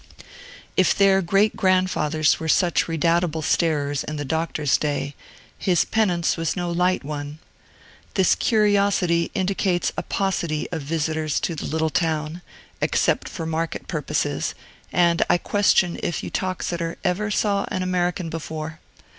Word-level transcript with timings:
If 0.75 0.95
their 0.95 1.21
great 1.21 1.55
grandfathers 1.55 2.39
were 2.39 2.47
such 2.47 2.87
redoubtable 2.87 3.43
starers 3.43 4.03
in 4.03 4.15
the 4.15 4.25
Doctor's 4.25 4.79
day, 4.79 5.13
his 5.59 5.85
penance 5.85 6.37
was 6.37 6.55
no 6.55 6.71
light 6.71 7.03
one. 7.03 7.37
This 8.15 8.33
curiosity 8.33 9.29
indicates 9.35 9.93
a 9.95 10.01
paucity 10.01 10.67
of 10.71 10.81
visitors 10.81 11.39
to 11.41 11.53
the 11.53 11.65
little 11.67 11.91
town, 11.91 12.41
except 12.81 13.29
for 13.29 13.45
market 13.45 13.87
purposes, 13.87 14.55
and 14.91 15.21
I 15.29 15.37
question 15.37 15.99
if 16.01 16.23
Uttoxeter 16.23 16.95
ever 17.03 17.29
saw 17.29 17.65
an 17.67 17.83
American 17.83 18.31
before. 18.31 18.79